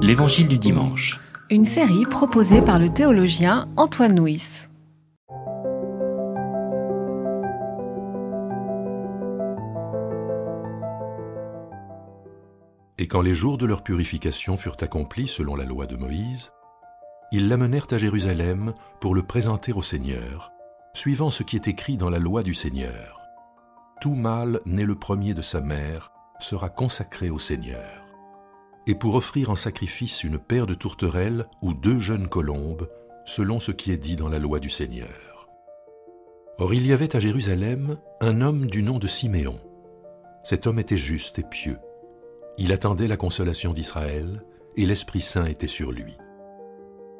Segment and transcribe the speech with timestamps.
[0.00, 1.20] L'Évangile du dimanche.
[1.50, 4.68] Une série proposée par le théologien Antoine Nuis.
[12.98, 16.52] Et quand les jours de leur purification furent accomplis selon la loi de Moïse,
[17.32, 20.52] ils l'amenèrent à Jérusalem pour le présenter au Seigneur,
[20.94, 23.20] suivant ce qui est écrit dans la loi du Seigneur.
[24.00, 27.97] Tout mâle né le premier de sa mère sera consacré au Seigneur.
[28.88, 32.88] Et pour offrir en sacrifice une paire de tourterelles ou deux jeunes colombes,
[33.26, 35.50] selon ce qui est dit dans la loi du Seigneur.
[36.56, 39.60] Or il y avait à Jérusalem un homme du nom de Siméon.
[40.42, 41.78] Cet homme était juste et pieux.
[42.56, 44.42] Il attendait la consolation d'Israël,
[44.76, 46.16] et l'Esprit Saint était sur lui.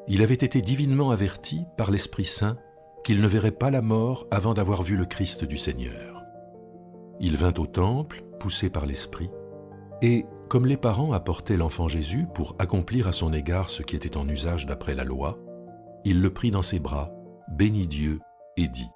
[0.07, 2.57] Il avait été divinement averti par l'Esprit Saint
[3.03, 6.23] qu'il ne verrait pas la mort avant d'avoir vu le Christ du Seigneur.
[7.19, 9.29] Il vint au temple, poussé par l'Esprit,
[10.01, 14.17] et, comme les parents apportaient l'enfant Jésus pour accomplir à son égard ce qui était
[14.17, 15.37] en usage d'après la loi,
[16.05, 17.11] il le prit dans ses bras,
[17.49, 18.19] bénit Dieu
[18.57, 18.89] et dit,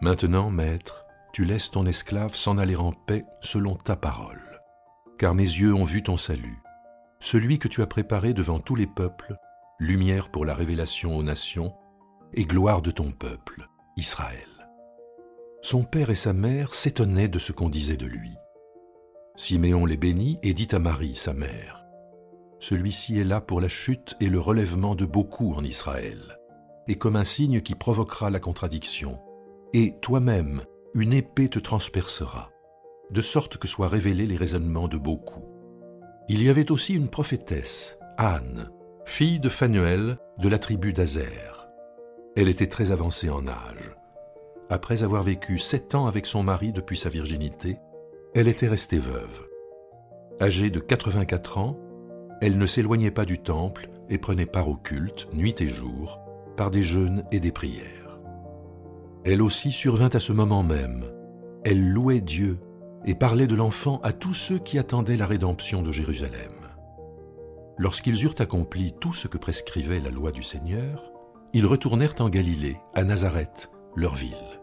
[0.00, 4.60] Maintenant, Maître, tu laisses ton esclave s'en aller en paix selon ta parole,
[5.18, 6.62] car mes yeux ont vu ton salut,
[7.20, 9.36] celui que tu as préparé devant tous les peuples,
[9.78, 11.74] lumière pour la révélation aux nations,
[12.32, 14.48] et gloire de ton peuple, Israël.
[15.62, 18.32] Son père et sa mère s'étonnaient de ce qu'on disait de lui.
[19.36, 21.84] Siméon les bénit et dit à Marie, sa mère,
[22.58, 26.38] Celui-ci est là pour la chute et le relèvement de beaucoup en Israël,
[26.88, 29.18] et comme un signe qui provoquera la contradiction.
[29.72, 30.62] Et toi-même,
[30.94, 32.50] une épée te transpercera,
[33.10, 35.44] de sorte que soient révélés les raisonnements de beaucoup.
[36.28, 38.70] Il y avait aussi une prophétesse, Anne,
[39.04, 41.68] fille de Phanuel de la tribu d'Azer.
[42.36, 43.96] Elle était très avancée en âge.
[44.68, 47.78] Après avoir vécu sept ans avec son mari depuis sa virginité,
[48.34, 49.48] elle était restée veuve.
[50.40, 51.76] Âgée de 84 ans,
[52.40, 56.20] elle ne s'éloignait pas du temple et prenait part au culte, nuit et jour,
[56.56, 58.18] par des jeûnes et des prières.
[59.24, 61.04] Elle aussi survint à ce moment même.
[61.64, 62.58] Elle louait Dieu
[63.04, 66.52] et parlait de l'enfant à tous ceux qui attendaient la rédemption de Jérusalem.
[67.78, 71.12] Lorsqu'ils eurent accompli tout ce que prescrivait la loi du Seigneur,
[71.52, 74.60] ils retournèrent en Galilée, à Nazareth, leur ville.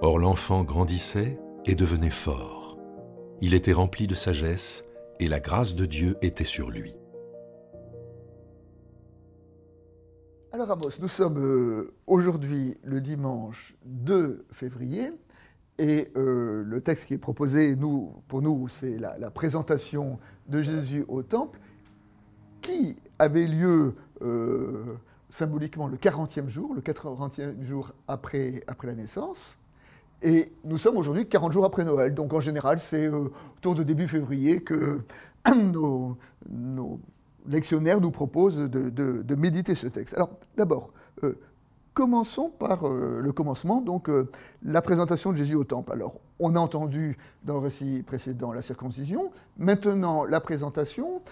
[0.00, 2.57] Or l'enfant grandissait et devenait fort.
[3.40, 4.82] Il était rempli de sagesse
[5.20, 6.94] et la grâce de Dieu était sur lui.
[10.50, 15.12] Alors Amos, nous sommes euh, aujourd'hui le dimanche 2 février
[15.78, 17.76] et euh, le texte qui est proposé
[18.26, 20.18] pour nous, c'est la, présentation
[20.48, 21.60] de Jésus au temple
[22.60, 24.96] qui avait lieu euh,
[25.28, 29.58] symboliquement le 40e jour, le 40e jour après la naissance.
[30.22, 32.14] Et nous sommes aujourd'hui 40 jours après Noël.
[32.14, 35.00] Donc en général, c'est euh, autour de début février que
[35.54, 36.16] nos,
[37.46, 40.14] lectionnaires nous proposent de, méditer ce texte.
[40.14, 40.90] Alors d'abord,
[41.22, 41.38] euh,
[41.94, 44.10] commençons par euh, le commencement, donc
[44.62, 45.92] la présentation de Jésus au temple.
[45.92, 49.30] Alors on a entendu dans le récit précédent la circoncision.
[49.56, 51.22] Maintenant, la présentation.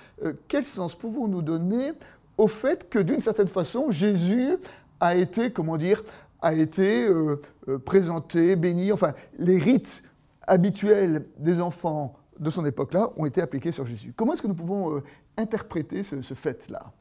[0.48, 1.92] Quel sens pouvons-nous donner
[2.38, 4.56] au fait que d'une certaine façon, Jésus
[5.00, 6.02] a été, comment dire,
[6.40, 10.02] a été euh, euh, présenté, béni, enfin, les rites
[10.46, 14.12] habituels des enfants de son époque-là ont été appliqués sur Jésus.
[14.14, 15.02] Comment est-ce que nous pouvons euh,
[15.36, 16.92] interpréter ce, ce fait-là?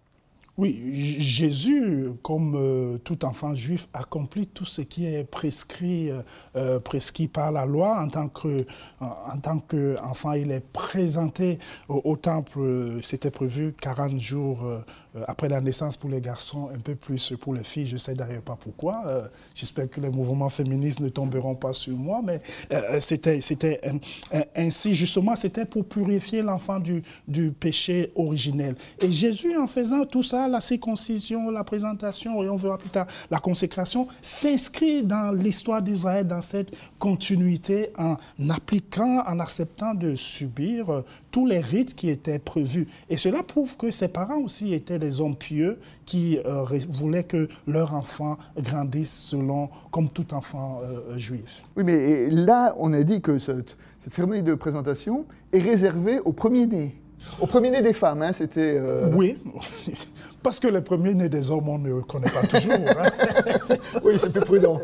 [0.58, 6.10] Oui, Jésus, comme euh, tout enfant juif, accomplit tout ce qui est prescrit,
[6.56, 8.02] euh, prescrit par la loi.
[8.02, 8.66] En tant que,
[9.02, 13.00] en tant qu'enfant, il est présenté au, temple.
[13.02, 14.80] C'était prévu 40 jours euh,
[15.28, 17.88] après la naissance pour les garçons, un peu plus pour les filles.
[17.88, 19.30] Je ne sais d'ailleurs pas pourquoi.
[19.54, 22.42] J'espère que les mouvements féministes ne tomberont pas sur moi, mais
[23.00, 23.82] c'était, c'était
[24.56, 24.96] ainsi.
[24.96, 28.76] Justement, c'était pour purifier l'enfant du péché originel.
[29.02, 33.08] Et Jésus, en faisant tout ça, la circoncision, la présentation, et on verra plus tard
[33.32, 38.18] la consécration, s'inscrit dans l'histoire d'Israël, dans cette continuité, en
[38.50, 41.02] appliquant, en acceptant de subir euh,
[41.32, 42.88] tous les rites qui étaient prévus.
[43.10, 47.48] Et cela prouve que ses parents aussi étaient des hommes pieux qui euh, voulaient que
[47.68, 51.64] leur enfant grandisse selon, comme tout enfant euh, juif.
[51.76, 56.32] Oui, mais là, on a dit que cette, cette cérémonie de présentation est réservée au
[56.32, 56.96] premier-né.
[57.42, 58.76] Au premier-né des femmes, hein, c'était...
[58.78, 59.10] Euh...
[59.14, 59.38] Oui,
[60.46, 62.74] Parce que les premiers-nés des hommes, on ne connaît pas toujours.
[62.74, 63.10] hein.
[64.04, 64.80] Oui, c'est plus prudent.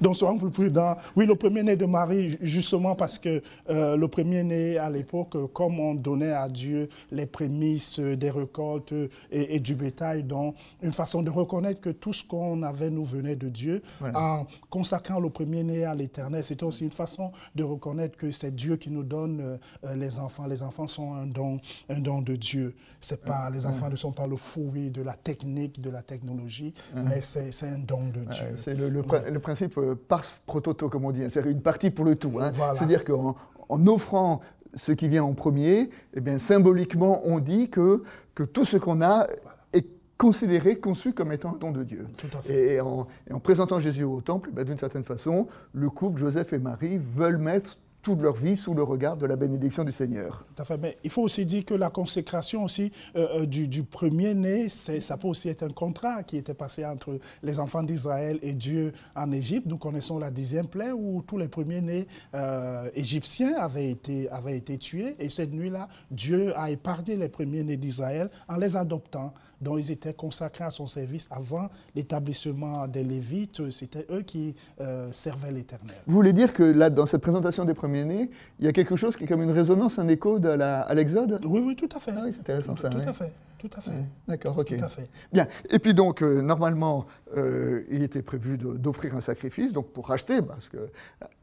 [0.00, 0.96] Donc soyons plus prudents.
[1.14, 3.40] Oui, le premier-né de Marie, justement parce que
[3.70, 8.92] euh, le premier-né à l'époque, comme on donnait à Dieu les prémices des récoltes
[9.30, 13.04] et, et du bétail, donc une façon de reconnaître que tout ce qu'on avait nous
[13.04, 14.18] venait de Dieu, Voilà.
[14.20, 18.74] en consacrant le premier-né à l'Éternel, c'était aussi une façon de reconnaître que c'est Dieu
[18.76, 20.46] qui nous donne euh, les enfants.
[20.48, 22.74] Les enfants sont un don, un don de Dieu.
[23.00, 24.36] C'est pas, les enfants ne sont pas le
[24.72, 28.44] de la technique, de la technologie, mais c'est un don de Dieu.
[28.44, 31.22] Ouais, C'est le, le prin- le principe euh, pars pro toto, comme on dit.
[31.24, 31.28] hein.
[31.30, 32.32] C'est une partie pour le tout.
[32.40, 32.50] hein.
[32.54, 32.74] Voilà.
[32.74, 33.36] C'est-à-dire qu'en
[33.68, 34.40] en offrant
[34.74, 38.02] ce qui vient en premier, eh bien, symboliquement, on dit que,
[38.34, 39.26] que tout ce qu'on a
[39.74, 39.86] est
[40.16, 42.06] considéré, conçu comme étant un don de Dieu.
[42.16, 42.74] Tout à fait.
[42.74, 46.52] Et en, et en présentant Jésus au temple, eh d'une certaine façon, le couple Joseph
[46.54, 50.44] et Marie veulent mettre toute leur vie sous le regard de la bénédiction du Seigneur.
[50.54, 50.76] Tout à fait.
[50.76, 55.16] Mais il faut aussi dire que la consécration aussi euh, euh, du, du premier-né, ça
[55.16, 59.30] peut aussi être un contrat qui était passé entre les enfants d'Israël et Dieu en
[59.30, 59.66] Égypte.
[59.66, 64.78] Nous connaissons la dixième plaie où tous les premiers-nés euh, égyptiens avaient été, avaient été
[64.78, 65.14] tués.
[65.20, 69.32] Et cette nuit-là, Dieu a épargné les premiers-nés d'Israël en les adoptant.
[69.62, 73.70] dont ils étaient consacrés à son service avant l'établissement des Lévites.
[73.70, 75.96] C'était eux qui euh, servaient l'Éternel.
[76.06, 79.16] Vous voulez dire que là, dans cette présentation des premiers-nés, il y a quelque chose
[79.16, 81.40] qui est comme une résonance, un écho de la- à l'Exode?
[81.44, 82.12] Oui, oui, tout à fait.
[82.16, 82.88] Ah oui, c'est intéressant ça.
[82.88, 83.06] tout ouais.
[83.06, 83.32] à fait.
[83.58, 83.90] Tout à fait.
[83.90, 84.76] Ouais, D'accord, ok.
[84.76, 85.04] Tout à fait.
[85.32, 85.46] Bien.
[85.70, 87.06] Et puis donc, euh, normalement,
[87.36, 90.78] euh, il était prévu d'offrir un sacrifice, donc pour racheter, parce que.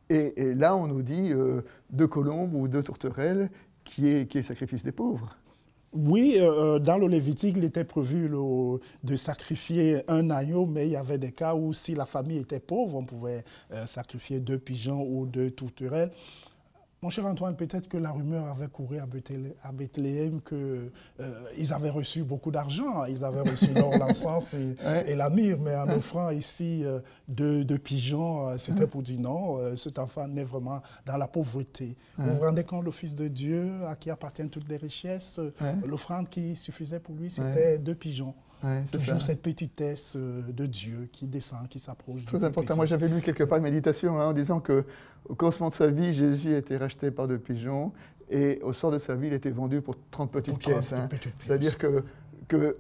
[0.10, 1.62] Et, et là, on nous dit euh,
[1.92, 3.50] deux colombes ou deux tourterelles,
[3.84, 5.36] qui est, qui est le sacrifice des pauvres.
[5.91, 10.95] Oui, euh, dans le Lévitique, il était prévu de sacrifier un agneau, mais il y
[10.95, 15.01] avait des cas où si la famille était pauvre, on pouvait euh, sacrifier deux pigeons
[15.01, 16.12] ou deux tourterelles.
[17.01, 21.90] Mon cher Antoine, peut-être que la rumeur avait couru à Bethléem, à Bethléem qu'ils avaient
[21.90, 23.06] reçu beaucoup d'argent.
[23.06, 25.06] Ils avaient reçu l'or, l'encens et, Ouais.
[25.12, 27.00] et la myrrhe, mais en offrant ici euh,
[27.30, 31.28] deux, deux pigeons, euh, c'était pour dire non, euh, cet enfant naît vraiment dans la
[31.28, 31.96] pauvreté.
[32.18, 35.54] Vous vous rendez compte, le Fils de Dieu, à qui appartiennent toutes les richesses, euh,
[35.62, 35.75] Ouais.
[35.88, 38.34] l'offrande qui suffisait pour lui, c'était deux pigeons.
[38.63, 39.27] Ouais, Toujours ça.
[39.27, 42.67] cette petitesse euh, de Dieu qui descend, qui s'approche Très important.
[42.67, 42.75] petit.
[42.77, 44.83] Moi, j'avais lu quelque part une méditation hein, en disant que
[45.27, 47.94] au commencement de sa vie, Jésus a été racheté par deux pigeons
[48.29, 50.94] et au sort de sa vie, il était vendu pour 30 petites Pour 30 pièces.
[50.94, 51.07] hein.
[51.07, 51.33] petites pièces.
[51.39, 52.03] C'est-à-dire que,
[52.47, 52.75] que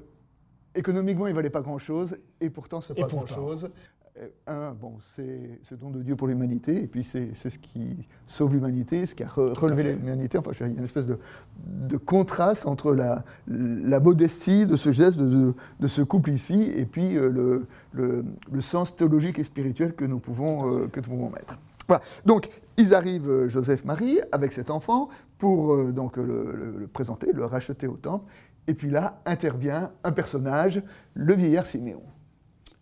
[0.75, 3.71] économiquement, il valait pas grand-chose et pourtant, c'est pas grand-chose.
[4.19, 8.07] Euh, Un, bon, c'est ce don de Dieu pour l'humanité, et puis c'est ce qui
[8.27, 10.37] sauve l'humanité, ce qui a re- relevé l'humanité.
[10.37, 11.17] Enfin, je veux dire, il y a une espèce de,
[11.65, 16.71] de contraste entre la, la modestie de ce geste, de, de- de ce couple ici,
[16.75, 20.99] et puis euh, le, le- le sens théologique et spirituel que nous pouvons, euh, que
[20.99, 21.57] nous pouvons mettre.
[21.87, 22.03] Voilà.
[22.25, 27.45] Donc, ils arrivent, Joseph-Marie, avec cet enfant, pour euh, donc, le, le- le présenter, le
[27.45, 28.25] racheter au temple.
[28.67, 30.83] Et puis là, intervient un personnage,
[31.13, 32.03] le vieillard Siméon.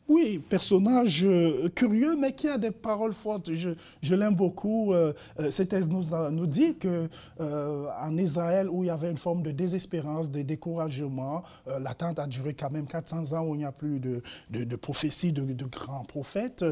[0.09, 3.53] Oui, personnage euh, curieux, mais qui a des paroles fortes.
[3.53, 3.71] Je,
[4.01, 4.93] je l'aime beaucoup.
[4.93, 7.09] Euh, euh, Cet texte nous, a- nous dit que
[7.41, 12.19] euh, en Israël, où il y avait une forme de désespérance, de découragement, euh, l'attente
[12.19, 15.33] a duré quand même 400 ans, où il n'y a plus de, de, de prophéties
[15.33, 16.63] de, de grands prophètes.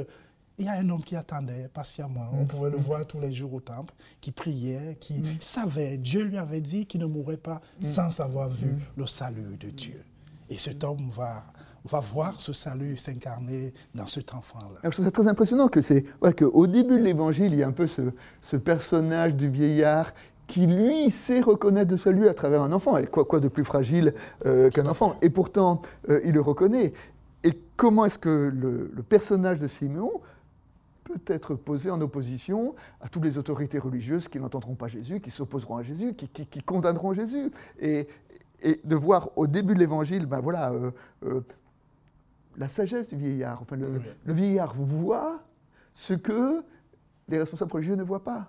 [0.58, 2.30] il y a un homme qui attendait patiemment.
[2.34, 5.98] On pouvait le voir tous les jours au temple, qui priait, qui savait.
[5.98, 10.02] Dieu lui avait dit qu'il ne mourrait pas sans avoir vu le salut de Dieu.
[10.50, 11.44] Et cet homme va,
[11.86, 14.80] va voir ce salut s'incarner dans cet enfant-là.
[14.84, 17.68] Je trouve ça très impressionnant que c'est voilà, qu'au début de l'évangile, il y a
[17.68, 20.14] un peu ce, personnage du vieillard
[20.48, 22.98] qui, lui, sait reconnaître de salut à travers un enfant.
[22.98, 24.14] Et quoi, de plus fragile
[24.46, 25.16] euh, qu'un enfant?
[25.22, 26.94] Et pourtant, euh, il le reconnaît.
[27.44, 30.12] Et comment est-ce que le, le personnage de Siméon
[31.06, 35.32] peut être posé en opposition à toutes les autorités religieuses qui n'entendront pas Jésus, qui
[35.32, 37.52] s'opposeront à Jésus, qui, condamneront Jésus?
[37.80, 38.08] Et,
[38.84, 41.42] de voir au début de l'évangile, ben voilà, euh,
[42.58, 43.62] la sagesse du vieillard.
[43.62, 44.00] Enfin, le, Oui.
[44.26, 45.42] le vieillard voit
[45.94, 46.64] ce que
[47.28, 48.48] les responsables religieux ne voient pas.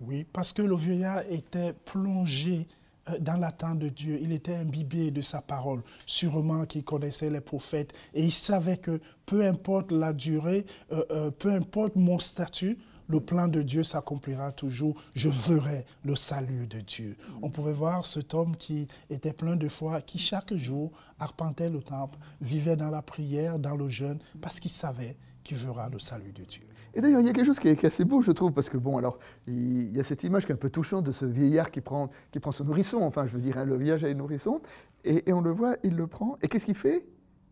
[0.00, 2.66] Oui, parce que le vieillard était plongé
[3.08, 4.18] euh, dans l'attente de Dieu.
[4.20, 5.82] Il était imbibé de sa parole.
[6.06, 11.30] Sûrement qu'il connaissait les prophètes et il savait que peu importe la durée, euh, euh,
[11.30, 14.94] peu importe mon statut, le plan de Dieu s'accomplira toujours.
[15.14, 17.16] Je verrai le salut de Dieu.
[17.42, 21.80] On pouvait voir cet homme qui était plein de foi, qui chaque jour arpentait le
[21.82, 26.32] temple, vivait dans la prière, dans le jeûne, parce qu'il savait qu'il verra le salut
[26.32, 26.62] de Dieu.
[26.96, 28.52] Et d'ailleurs, il y a quelque chose qui est, qui est assez beau, je trouve,
[28.52, 29.18] parce que, bon, alors,
[29.48, 32.08] il y a cette image qui est un peu touchante de ce vieillard qui prend,
[32.30, 34.62] qui prend son nourrisson, enfin, je veux dire, hein, le vieillard a le nourrisson,
[35.04, 37.04] et, et on le voit, il le prend, et qu'est-ce qu'il fait?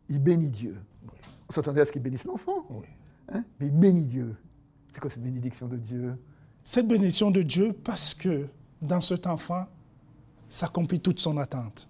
[0.08, 0.76] Il bénit Dieu.
[1.48, 2.86] On s'attendait à ce qu'il bénisse l'enfant, Oui.
[3.32, 4.36] hein, mais il bénit Dieu.
[4.92, 6.18] C'est quoi cette bénédiction de Dieu?
[6.62, 8.46] Cette bénédiction de Dieu parce que
[8.80, 9.66] dans cet enfant
[10.48, 11.88] s'accomplit toute son attente.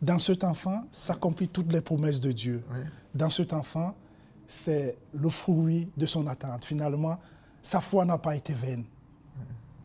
[0.00, 2.64] dans cet enfant s'accomplissent toutes les promesses de Dieu.
[3.14, 3.94] Dans cet enfant,
[4.48, 6.64] c'est le fruit de son attente.
[6.64, 7.20] Finalement,
[7.62, 8.84] sa foi n'a pas été vaine.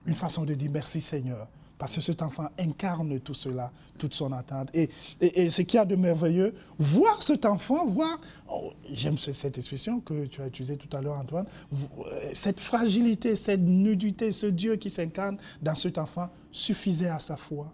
[0.08, 1.48] Une façon de dire merci Seigneur.
[1.78, 4.70] Parce que cet enfant incarne tout cela, toute son attente.
[4.74, 4.90] Et,
[5.50, 8.20] ce qu'il y a de merveilleux, voir cet enfant, voir,
[8.52, 12.60] oh, j'aime ce- cette expression que tu as utilisée tout à l'heure Antoine, euh, cette
[12.60, 17.72] fragilité, cette nudité, ce Dieu qui s'incarne dans cet enfant suffisait à sa foi.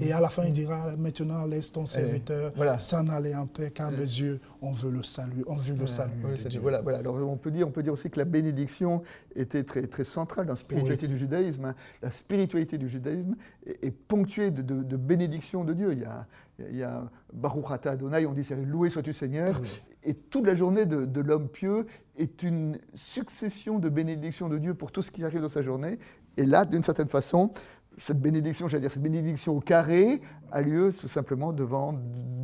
[0.00, 2.78] Et à la fin, il dira, maintenant laisse ton serviteur voilà.
[2.78, 6.12] s'en aller en paix, car mes yeux ont vu le salut, ont vu le salut
[6.24, 6.60] Oui, de c'est- Dieu.
[6.60, 6.98] Voilà, voilà.
[6.98, 9.02] Alors on peut dire, on peut dire aussi que la bénédiction
[9.36, 11.66] était très, très centrale dans la spiritualité du judaïsme.
[11.66, 11.74] hein.
[12.02, 15.92] La spiritualité du judaïsme est, est ponctuée de, de, de bénédictions de Dieu.
[15.92, 16.26] Il y a,
[16.70, 19.60] il y a Baruch Ata Adonai, on dit c'est loué sois-tu Seigneur.
[20.04, 24.74] Et toute la journée de, de l'homme pieux est une succession de bénédictions de Dieu
[24.74, 25.98] pour tout ce qui arrive dans sa journée.
[26.36, 27.52] Et là, d'une certaine façon,
[27.96, 30.20] cette bénédiction, j'allais dire, cette bénédiction au carré
[30.50, 31.94] a lieu tout simplement devant,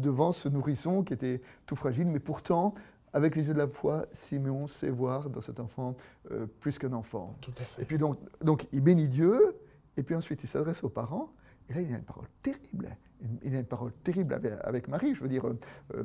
[0.01, 2.75] devant ce nourrisson qui était tout fragile, mais pourtant,
[3.13, 5.97] avec les yeux de la foi, Simeon sait voir dans cet enfant
[6.31, 7.37] euh, plus qu'un enfant.
[7.41, 7.83] Tout à fait.
[7.83, 9.57] Et puis donc, donc, il bénit Dieu,
[9.97, 11.31] et puis ensuite il s'adresse aux parents,
[11.69, 12.97] et là il a une parole terrible.
[13.43, 15.15] Il a une parole terrible avec, Marie.
[15.15, 15.59] Je veux dire, euh,
[15.95, 16.05] euh,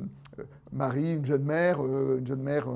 [0.72, 2.66] Marie, une jeune mère, euh, une jeune mère,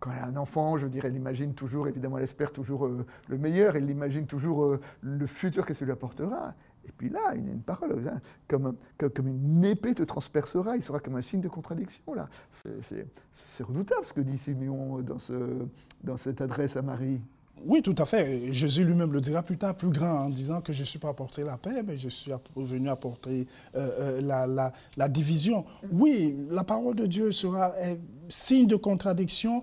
[0.00, 2.88] quand elle a un enfant, je veux dire, elle imagine toujours, évidemment, elle espère toujours
[2.88, 6.54] le meilleur, elle imagine toujours le futur que ça lui apportera.
[6.86, 10.82] Et puis là, il a une parole, hein, comme, comme, une épée te transpercera, il
[10.82, 12.14] sera comme un signe de contradiction.
[12.14, 12.28] là.
[13.32, 15.34] C'est redoutable ce que dit Simeon dans, ce,
[16.04, 17.20] dans cette adresse à Marie.
[17.64, 18.52] Oui, tout à fait.
[18.52, 21.08] Jésus lui-même le dira plus tard, plus grand, en disant que je ne suis pas
[21.08, 25.64] apporté la paix, mais je suis venu apporter euh, euh, la, la- la division.
[25.90, 27.74] Oui, la parole de Dieu sera
[28.28, 29.62] signe de contradiction.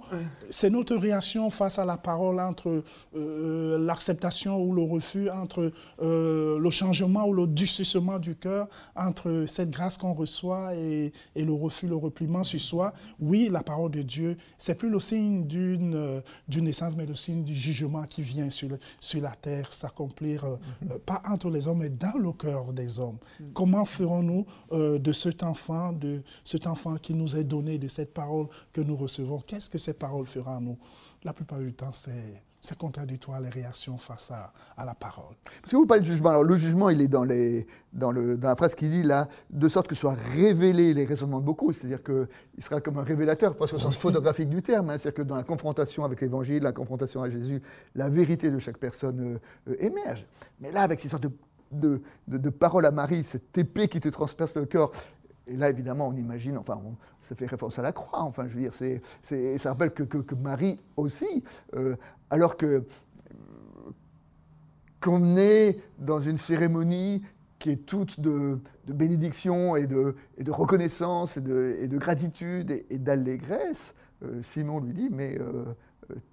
[0.49, 2.83] C'est notre réaction face à la parole entre
[3.15, 9.45] euh, l'acceptation ou le refus, entre euh, le changement ou le durcissement du cœur, entre
[9.47, 12.93] cette grâce qu'on reçoit et, et le refus, le repliement sur soi.
[13.19, 16.21] Oui, la parole de Dieu, c'est plus le signe d'une euh,
[16.61, 20.55] naissance, mais le signe du jugement qui vient sur, le- sur la terre s'accomplir, euh,
[20.91, 23.17] euh, pas entre les hommes, mais dans le cœur des hommes.
[23.53, 28.13] Comment ferons-nous euh, de cet enfant, de cet enfant qui nous est donné, de cette
[28.13, 30.77] parole que nous recevons, qu'est-ce que cette parole fera à nous?
[31.23, 32.41] La plupart du temps, c'est
[32.77, 35.35] contradictoire les réactions face à, la parole.
[35.61, 36.29] Parce que vous parlez de jugement.
[36.29, 40.15] Alors, le jugement, il est dans, la phrase qui dit là, de sorte que soient
[40.15, 41.73] révélés les raisonnements de beaucoup.
[41.73, 44.89] C'est-à-dire qu'il sera comme un révélateur, pas au sens photographique du terme.
[44.89, 44.97] hein.
[44.97, 47.61] C'est-à-dire que dans la confrontation avec l'évangile, la confrontation à Jésus,
[47.95, 49.35] la vérité de chaque personne
[49.67, 50.25] euh, euh, émerge.
[50.59, 51.27] Mais là, avec ces sortes
[51.71, 54.91] de, de, paroles à Marie, cette épée qui te transperce le corps.
[55.47, 56.81] Et là, évidemment, on imagine, enfin,
[57.21, 58.73] ça fait référence à la croix, enfin, je veux dire,
[59.59, 61.43] ça rappelle que, Marie aussi,
[61.75, 61.95] euh,
[62.29, 62.55] alors
[65.01, 67.23] qu'on est dans une cérémonie
[67.59, 70.15] qui est toute de, de bénédiction et de,
[70.49, 75.65] reconnaissance et de, gratitude et, d'allégresse, euh, Simon lui dit, mais euh,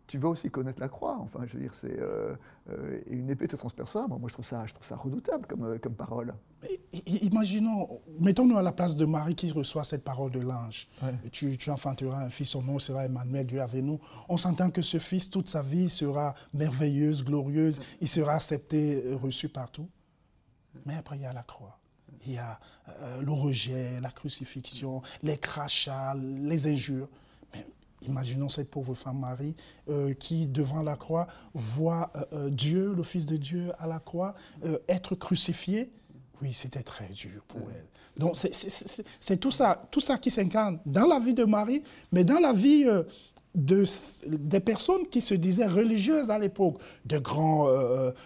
[0.07, 1.19] tu vas aussi connaître la croix.
[1.21, 2.35] Enfin, je veux dire, c'est euh,
[2.71, 4.07] euh, une épée te transpercera.
[4.07, 6.35] Moi, moi, je trouve ça, je trouve ça redoutable comme, euh, comme parole.
[6.63, 6.81] Mais
[7.23, 10.89] Imaginons, mettons-nous à la place de Marie qui reçoit cette parole de l'ange.
[11.03, 11.15] Ouais.
[11.31, 14.01] Tu, tu enfanteras un fils, son nom sera Emmanuel, Dieu avec nous.
[14.29, 19.49] On s'entend que ce fils, toute sa vie, sera merveilleuse, glorieuse, il sera accepté, reçu
[19.49, 19.89] partout.
[20.87, 21.79] Mais après, il y a la croix.
[22.27, 22.59] Il y a
[22.89, 27.09] euh, le rejet, la crucifixion, les crachats, les injures.
[27.55, 27.67] Mais
[28.09, 29.55] imaginons cette pauvre femme Marie
[29.89, 33.99] euh, qui, devant la croix, voit euh, euh, Dieu, le Fils de Dieu, à la
[33.99, 35.91] croix, euh, être crucifié.
[36.43, 37.85] Oui, c'était très dur pour elle.
[38.17, 42.39] Donc, c'est- tout ça, tout ça qui s'incarne dans la vie de Marie, mais dans
[42.39, 42.85] la vie
[43.55, 43.85] de,
[44.27, 47.65] des personnes qui se disaient religieuses à l'époque, de grands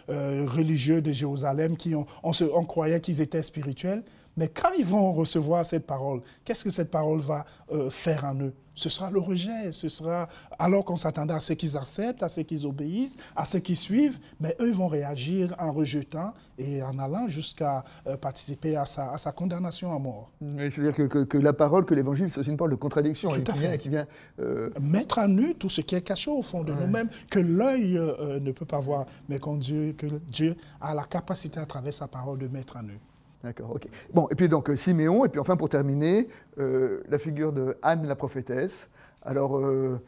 [0.08, 4.02] religieux de Jérusalem qui ont, on, se- on croyait qu'ils étaient spirituels.
[4.36, 8.34] Mais quand ils vont recevoir cette parole, qu'est-ce que cette parole va euh, faire en
[8.40, 8.52] eux?
[8.76, 10.26] Ce sera le rejet, ce sera
[10.58, 14.18] alors qu'on s'attendait à ce qu'ils acceptent, à ce qu'ils obéissent, à ce qu'ils suivent,
[14.40, 19.12] mais eux ils vont réagir en rejetant et en allant jusqu'à euh, participer à sa,
[19.12, 20.32] à sa condamnation à mort.
[20.40, 23.30] Mais C'est-à-dire que, que- que la parole, que l'évangile, c'est aussi une parole de contradiction
[23.30, 23.68] Tout et à qui fait.
[23.68, 24.06] vient, qui vient
[24.40, 27.92] euh, Mettre à nu tout ce qui est caché au fond de nous-mêmes, que l'œil
[28.40, 32.08] ne peut pas voir, mais qu'on Dieu, que Dieu a la capacité à travers sa
[32.08, 32.98] parole de mettre à nu.
[33.44, 33.86] D'accord, ok.
[34.14, 37.76] Bon, et puis donc euh, Siméon, et puis enfin pour terminer, euh, la figure de
[37.82, 38.88] Anne la prophétesse.
[39.22, 40.00] Alors, euh,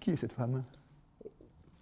[0.00, 0.62] qui est cette femme?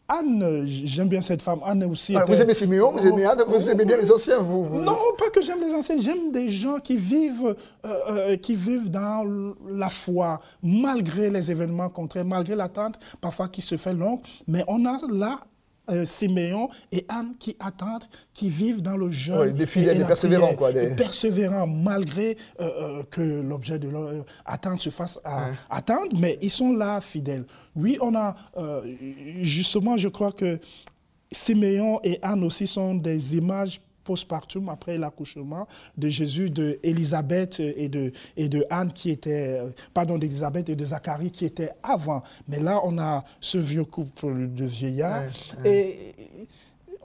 [0.09, 1.61] Anne, j'aime bien cette femme.
[1.65, 2.15] Anne aussi.
[2.15, 4.97] Alors, Vous aimez Siméon, vous aimez Anne, vous aimez bien les anciens, vous, vous- Non,
[5.19, 7.55] pas que j'aime les anciens, j'aime des gens qui vivent,
[7.87, 9.25] euh, qui vivent dans
[9.67, 14.21] la foi, malgré les événements contraires, malgré l'attente parfois qui se fait longue.
[14.47, 15.41] Mais on a là
[15.91, 19.53] euh, Siméon et Anne qui attendent, qui vivent dans le jeûne.
[19.53, 20.55] des fidèles, des persévérants.
[20.55, 20.95] Quoi, des...
[20.95, 22.37] persévérants, malgré
[23.11, 27.45] que l'objet de leur attente se fasse à, attendre, mais ils sont là fidèles.
[27.77, 28.35] Oui, on a,
[29.43, 30.59] justement, je crois que
[31.31, 37.89] Siméon et Anne aussi sont des images postpartum, après l'accouchement de Jésus, de Élisabeth et
[37.89, 39.61] de, et de Anne qui était,
[39.93, 42.23] pardon, d'Élisabeth et de Zacharie qui étaient avant.
[42.49, 45.25] Mais là, on a ce vieux couple de vieillards.
[45.65, 46.15] Et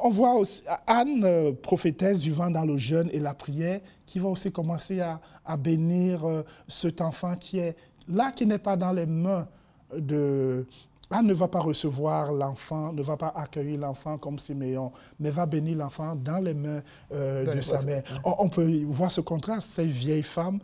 [0.02, 4.30] on voit aussi Anne, euh, prophétesse vivant dans le jeûne et la prière, qui va
[4.30, 7.76] aussi commencer à, à bénir euh, cet enfant qui est
[8.08, 9.48] là, qui n'est pas dans les mains
[9.96, 10.66] de,
[11.12, 15.46] Anne ne va pas recevoir l'enfant, ne va pas accueillir l'enfant comme Siméon, mais va
[15.46, 18.04] bénir l'enfant dans les mains euh, de sa mère.
[18.24, 20.60] On, peut voir ce contraste, cette vieille femme,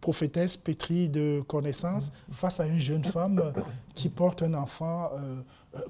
[0.00, 3.52] prophétesse pétrie de connaissances, face à une jeune femme
[3.94, 5.40] qui porte un enfant euh,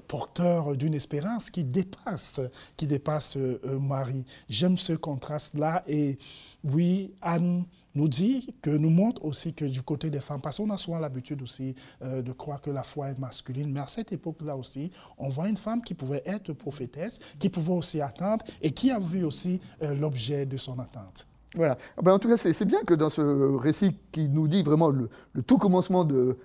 [0.07, 2.41] porteur d'une espérance qui dépasse,
[2.77, 3.37] qui dépasse
[3.79, 4.25] Marie.
[4.49, 6.17] J'aime ce contraste-là et
[6.63, 7.65] oui, Anne
[7.95, 10.99] nous dit, que nous montre aussi que du côté des femmes, parce qu'on a souvent
[10.99, 14.91] l'habitude aussi euh, de croire que la foi est masculine, mais à cette époque-là aussi,
[15.17, 18.99] on voit une femme qui pouvait être prophétesse, qui pouvait aussi attendre et qui a
[18.99, 21.27] vu aussi euh, l'objet de son attente.
[21.59, 21.77] Voilà.
[21.97, 23.19] Ah ben, en tout cas, c'est bien que dans ce
[23.57, 25.09] récit qui nous dit vraiment le,
[25.45, 26.37] tout commencement de,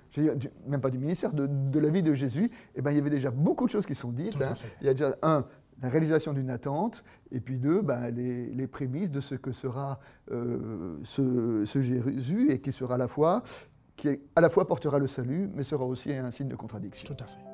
[0.66, 3.30] même pas du ministère, de, la vie de Jésus, eh ben, il y avait déjà
[3.30, 4.42] beaucoup de choses qui sont dites.
[4.42, 4.54] Hein.
[4.80, 5.44] Il y a déjà un,
[5.80, 10.00] la réalisation d'une attente, et puis deux, ben, les, prémices de ce que sera
[10.32, 13.44] euh, ce, Jésus et qui sera à la fois,
[13.94, 17.14] qui à la fois portera le salut, mais sera aussi un signe de contradiction.
[17.14, 17.53] Tout à fait.